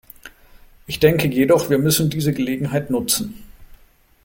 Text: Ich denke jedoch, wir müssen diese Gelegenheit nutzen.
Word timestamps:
Ich 0.87 0.97
denke 0.99 1.27
jedoch, 1.27 1.69
wir 1.69 1.77
müssen 1.77 2.09
diese 2.09 2.33
Gelegenheit 2.33 2.89
nutzen. 2.89 3.43